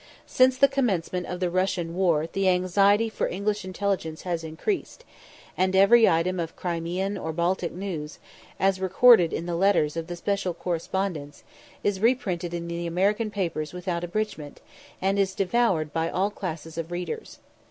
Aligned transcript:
Since 0.25 0.57
the 0.57 0.67
commencement 0.67 1.27
of 1.27 1.39
the 1.39 1.51
Russian 1.51 1.93
war 1.93 2.25
the 2.25 2.49
anxiety 2.49 3.07
for 3.07 3.27
English 3.27 3.63
intelligence 3.63 4.23
has 4.23 4.43
increased, 4.43 5.05
and 5.55 5.75
every 5.75 6.09
item 6.09 6.39
of 6.39 6.55
Crimean 6.55 7.19
or 7.19 7.31
Baltic 7.31 7.71
news, 7.71 8.17
as 8.59 8.81
recorded 8.81 9.31
in 9.31 9.45
the 9.45 9.53
letters 9.55 9.95
of 9.95 10.07
the 10.07 10.15
"special 10.15 10.55
correspondents," 10.55 11.43
is 11.83 11.99
reprinted 11.99 12.51
in 12.51 12.67
the 12.67 12.87
American 12.87 13.29
papers 13.29 13.73
without 13.73 14.03
abridgment, 14.03 14.59
and 15.03 15.19
is 15.19 15.35
devoured 15.35 15.93
by 15.93 16.09
all 16.09 16.31
classes 16.31 16.79
of 16.79 16.89
readers. 16.89 17.37